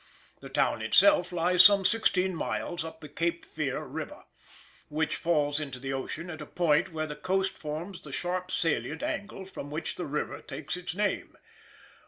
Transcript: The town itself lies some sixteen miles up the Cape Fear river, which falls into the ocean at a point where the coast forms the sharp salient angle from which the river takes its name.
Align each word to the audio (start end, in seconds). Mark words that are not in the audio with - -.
The 0.39 0.49
town 0.49 0.81
itself 0.81 1.31
lies 1.31 1.63
some 1.63 1.85
sixteen 1.85 2.33
miles 2.33 2.83
up 2.83 3.01
the 3.01 3.07
Cape 3.07 3.45
Fear 3.45 3.85
river, 3.85 4.23
which 4.89 5.15
falls 5.15 5.59
into 5.59 5.77
the 5.79 5.93
ocean 5.93 6.31
at 6.31 6.41
a 6.41 6.47
point 6.47 6.91
where 6.91 7.05
the 7.05 7.15
coast 7.15 7.55
forms 7.55 8.01
the 8.01 8.11
sharp 8.11 8.49
salient 8.49 9.03
angle 9.03 9.45
from 9.45 9.69
which 9.69 9.97
the 9.97 10.07
river 10.07 10.41
takes 10.41 10.75
its 10.75 10.95
name. 10.95 11.37